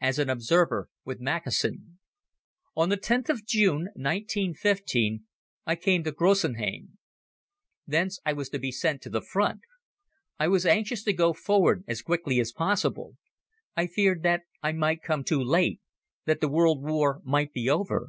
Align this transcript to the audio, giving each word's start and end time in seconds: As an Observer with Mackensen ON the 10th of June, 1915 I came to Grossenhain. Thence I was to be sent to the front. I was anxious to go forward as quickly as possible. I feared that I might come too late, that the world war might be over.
As 0.00 0.18
an 0.18 0.28
Observer 0.28 0.88
with 1.04 1.20
Mackensen 1.20 2.00
ON 2.74 2.88
the 2.88 2.96
10th 2.96 3.28
of 3.28 3.46
June, 3.46 3.86
1915 3.94 5.24
I 5.64 5.76
came 5.76 6.02
to 6.02 6.10
Grossenhain. 6.10 6.98
Thence 7.86 8.18
I 8.26 8.32
was 8.32 8.48
to 8.48 8.58
be 8.58 8.72
sent 8.72 9.02
to 9.02 9.08
the 9.08 9.22
front. 9.22 9.60
I 10.36 10.48
was 10.48 10.66
anxious 10.66 11.04
to 11.04 11.12
go 11.12 11.32
forward 11.32 11.84
as 11.86 12.02
quickly 12.02 12.40
as 12.40 12.50
possible. 12.50 13.16
I 13.76 13.86
feared 13.86 14.24
that 14.24 14.40
I 14.64 14.72
might 14.72 15.00
come 15.04 15.22
too 15.22 15.40
late, 15.44 15.80
that 16.24 16.40
the 16.40 16.48
world 16.48 16.82
war 16.82 17.20
might 17.24 17.52
be 17.52 17.70
over. 17.70 18.08